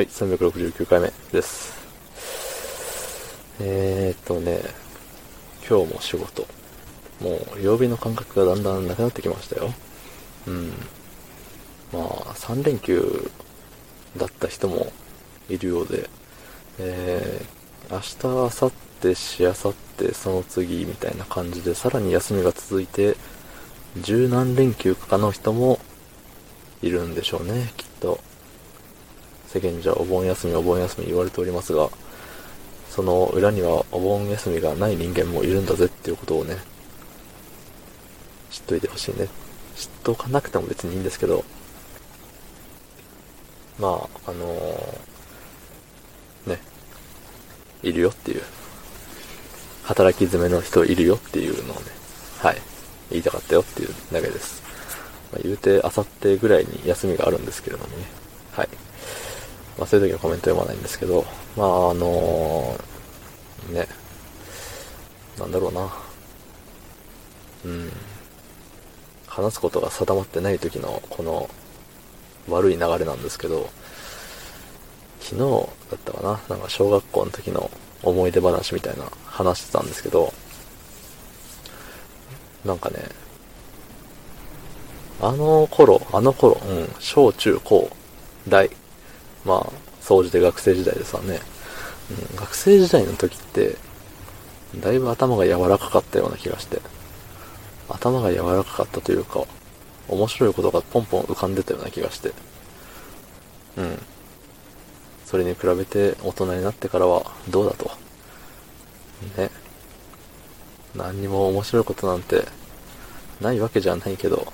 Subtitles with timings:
[0.00, 1.74] はい、369回目です。
[3.60, 4.62] えーっとね、
[5.68, 6.46] 今日も仕事。
[7.20, 9.74] もう、曜日の感覚がだんだんなくなってきましたよ。
[10.46, 10.68] うん。
[11.92, 12.02] まあ、
[12.32, 13.30] 3連休
[14.16, 14.90] だった人も
[15.50, 16.08] いるようで、
[16.78, 18.72] えー、明日、明後
[19.02, 23.18] 日、しあさって、その次みたいな感じで、さらに休みが続いて、
[23.98, 25.78] 十何連休かの人も
[26.80, 28.29] いるんでしょうね、きっと。
[29.52, 31.90] 世間じゃお盆休みお盆休み言われておりますが、
[32.88, 36.56] その裏にはお盆休みがない人間もいるんだぜっていうことをね、
[38.50, 39.26] 知っといてほしいね。
[39.74, 41.44] 知っとかなくても別にいいんですけど、
[43.80, 46.60] まあ、あのーね、
[47.82, 48.42] いるよっていう、
[49.82, 51.82] 働き詰めの人いるよっていうのをね、
[52.38, 52.56] はい、
[53.10, 54.62] 言いたかったよっていうだけです。
[55.32, 58.04] まあ、言うて、あさってぐらいに休みがあるんですけれどもね、
[58.52, 58.68] はい。
[59.80, 61.24] まあ、そういう時のコメント読まないんですけど、
[61.56, 63.88] まあ、あのーね、
[65.38, 65.90] なんだろうな。
[67.64, 67.90] うん。
[69.26, 71.48] 話すことが定まってない時の、この、
[72.48, 73.70] 悪い流れなんですけど、
[75.20, 77.70] 昨日だったかな、なんか小学校の時の
[78.02, 80.32] 思い出話みたいな話してたんですけど、
[82.66, 82.98] なんかね、
[85.22, 87.90] あの頃、あの頃、うん、小中高、
[88.48, 88.70] 大、
[89.44, 91.40] まあ、総じて学生時代ですわね。
[92.32, 93.76] うん、学生時代の時って、
[94.80, 96.80] だいぶ頭が柔らかかったような気がして、
[97.88, 99.44] 頭が柔らかかったというか、
[100.08, 102.32] 面白いことがポンポン浮かんでたような気がして、
[103.76, 104.02] うん。
[105.26, 107.90] それに比べて大人になってからはどうだと。
[109.36, 109.50] ね。
[110.94, 112.44] 何にも面白いことなんて
[113.40, 114.52] ないわけじゃないけど、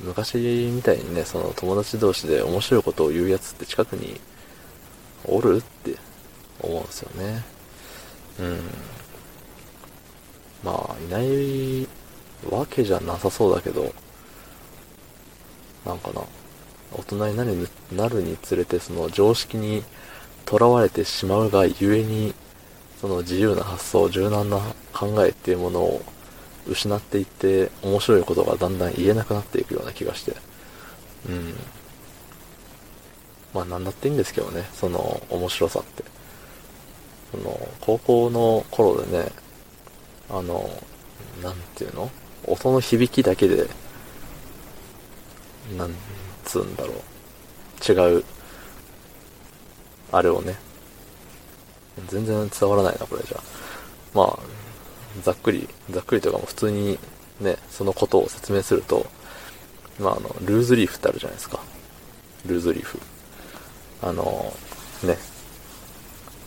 [0.00, 0.36] 昔
[0.72, 4.20] みたいにね、その友達同士で面白いことを言うやつって近くに
[5.24, 5.96] おるって
[6.60, 7.44] 思うんですよね。
[8.40, 8.58] うん。
[10.62, 11.86] まあ、いない
[12.50, 13.92] わけじゃなさそうだけど、
[15.84, 16.22] なんかな、
[16.92, 19.84] 大人になるになるにつれてその常識に
[20.44, 22.34] とらわれてしまうがゆえに、
[23.00, 24.60] その自由な発想、柔軟な
[24.92, 26.02] 考えっていうものを
[26.68, 30.36] 失っていって面白いことがだんだん言えなくなっていくような気がして。
[31.28, 31.54] うん。
[33.54, 36.04] まあなんだっていいんですけどね、その面白さって。
[37.32, 39.32] その、高校の頃でね、
[40.30, 40.70] あの、
[41.42, 42.10] なんていうの？
[42.46, 43.68] 音の響きだけで、
[45.76, 45.94] なん
[46.44, 46.96] つうんだろう。
[47.92, 48.24] 違う、
[50.12, 50.56] あれをね。
[52.08, 53.40] 全然伝わらないな、これじゃ。
[54.14, 54.38] まあ、
[55.22, 56.98] ざっくり、ざっくりとかも普通に
[57.40, 59.06] ね、そのことを説明すると、
[59.98, 61.60] まああの、ルーズリーフってあるじゃないですか。
[62.46, 62.98] ルーズリーフ。
[64.02, 64.52] あの、
[65.02, 65.18] ね、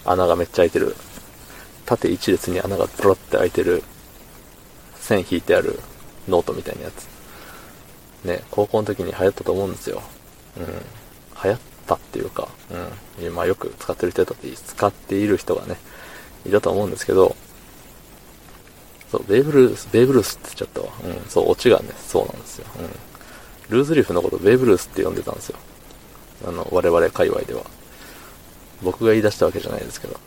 [0.06, 0.96] 穴がめっちゃ開いてる、
[1.86, 3.84] 縦一列に穴がプロって開いてる、
[5.00, 5.80] 線引いてある
[6.28, 7.08] ノートみたいなやつ。
[8.26, 10.02] ね、高校の時に流行ったと思うんですよ。
[10.58, 10.66] うん。
[11.44, 12.48] 流行ったっていうか、
[13.20, 13.34] うん。
[13.34, 15.78] まあよく使ってる人だって、使っている人がね、
[16.46, 17.36] いたと思うんですけど、
[19.12, 20.88] そう、ベーブルース、ベーブルースって言っちゃったわ。
[21.04, 22.68] うん、そう、オチがね、そうなんですよ。
[22.80, 23.76] うん。
[23.76, 25.58] ルーズリーフのことベーブルースって呼んでたんですよ。
[26.48, 27.64] あの、我々界隈では。
[28.82, 30.18] 僕が言い出したわけじゃないですけど。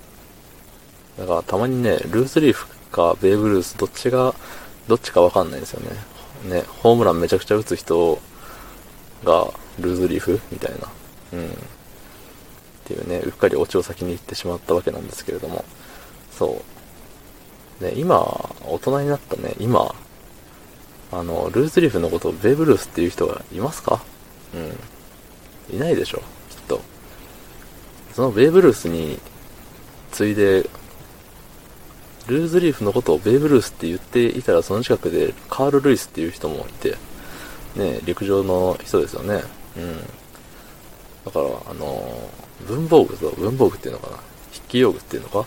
[1.19, 4.35] だからたまにね、ルーズリーフかベーブルース、どっちが、
[4.87, 5.97] どっちかわかんないんですよね。
[6.45, 8.19] ね、ホームランめちゃくちゃ打つ人
[9.25, 9.49] が
[9.81, 10.89] ルーズリーフみたいな。
[11.33, 11.47] うん。
[11.49, 11.51] っ
[12.85, 15.65] ていうね、うっかりオチを先に言ってしまったわけなんですけれども。
[16.31, 16.74] そう。
[17.81, 18.19] ね、今、
[18.67, 19.95] 大人になったね、今、
[21.13, 24.03] あの、ルーズリーフのことをベーブルースっていう人がいますか？
[24.55, 25.77] うん。
[25.77, 26.19] いないでしょ、
[26.51, 26.81] きっと。
[28.15, 29.19] そのベーブルースに、
[30.13, 30.69] ついで、
[32.27, 36.97] ルーズリーフのことをベーブルースって言っていたら、その近くでカール・ルイスっていう人もいて、
[37.77, 39.43] ね、陸上の人ですよね。
[39.77, 40.01] うん。
[41.25, 42.31] だから、あの、
[42.67, 44.17] 文房具と、文房具っていうのかな？
[44.53, 45.45] 筆記用具っていうのか？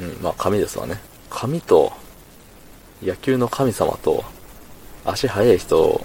[0.00, 1.00] うん、まあ紙ですわね。
[1.36, 1.92] 紙と、
[3.02, 4.24] 野球の神様と、
[5.04, 6.00] 足速い人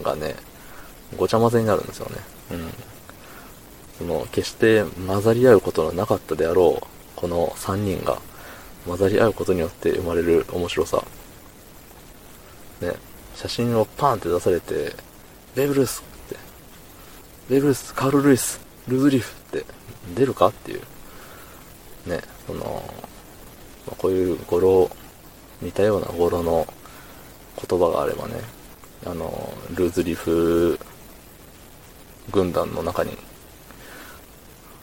[0.00, 0.36] がね、
[1.16, 2.16] ごちゃ混ぜになるんですよね。
[2.52, 2.70] うん。
[3.98, 6.86] その、決して混ざり合うことのなかったであろう、
[7.16, 8.20] この3人が
[8.86, 11.02] 混ざり合うことによって生まれる面白さ。
[12.80, 12.92] ね、
[13.34, 14.94] 写真をパーンって出されて、
[15.56, 16.36] ベーブ・ルースって、
[17.48, 19.64] ベーブ・ルース、カール・ルイス、ルーズリーフって
[20.14, 20.80] 出るかっていう。
[22.06, 22.84] ね、その、
[23.98, 24.90] こういう語呂、
[25.62, 26.66] 似たような語呂の
[27.68, 28.34] 言葉があればね、
[29.06, 30.78] あの、ルーズリーフ
[32.30, 33.16] 軍団の中に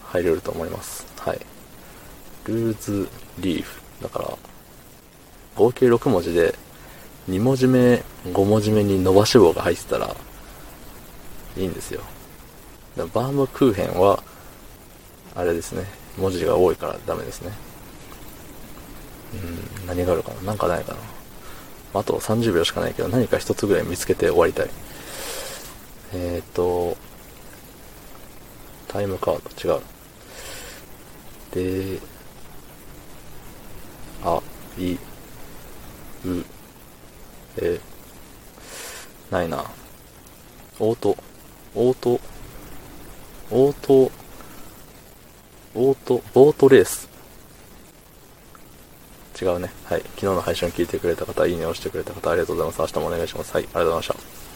[0.04, 1.06] 入れると思います。
[1.20, 1.40] はい。
[2.46, 3.08] ルーズ
[3.40, 3.82] リーフ。
[4.02, 4.38] だから、
[5.56, 6.56] 合計6文字で、
[7.30, 10.16] 2文字目、5文字目に伸ばし棒が入ってたら、
[11.58, 12.02] いいんですよ。
[12.96, 14.24] バームクーヘンは、
[15.36, 15.86] あれですね。
[16.18, 17.52] 文字が多いからダメですね。
[19.34, 20.42] うん、何があるかな？
[20.42, 21.00] なんかないかな？
[22.00, 24.70] あと30秒しかないけど、何か一つぐらい見つけて終わりたい。
[26.14, 26.96] えーと、
[28.88, 29.82] タイムカード、違う。
[31.52, 32.00] で、
[34.24, 34.42] あ、
[34.78, 34.98] い、う、
[37.58, 37.80] え、
[39.32, 39.66] ないな。
[40.80, 41.18] オート、
[41.76, 42.20] オート、
[43.52, 44.12] オート、
[45.76, 47.10] オート、ボートレース。
[49.40, 49.72] 違うね。
[49.86, 50.02] はい。
[50.02, 52.94] 昨日の配信を聞いてくれた方、いいねを押してくれた方、ありがとうございます。
[52.96, 53.54] 明日もお願いします。
[53.54, 53.64] はい。
[53.64, 54.47] ありがとうございました。